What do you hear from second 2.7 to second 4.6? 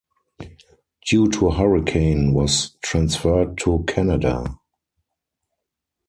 transferred to Canada.